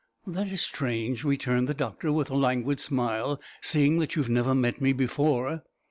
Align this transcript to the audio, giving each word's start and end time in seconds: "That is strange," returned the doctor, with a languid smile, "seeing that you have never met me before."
"That 0.25 0.51
is 0.51 0.63
strange," 0.63 1.23
returned 1.23 1.69
the 1.69 1.75
doctor, 1.75 2.11
with 2.11 2.31
a 2.31 2.35
languid 2.35 2.79
smile, 2.79 3.39
"seeing 3.61 3.99
that 3.99 4.15
you 4.15 4.23
have 4.23 4.31
never 4.31 4.55
met 4.55 4.81
me 4.81 4.93
before." 4.93 5.61